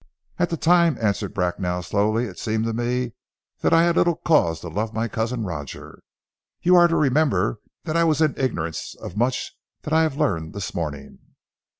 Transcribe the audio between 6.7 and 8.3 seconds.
are to remember that I was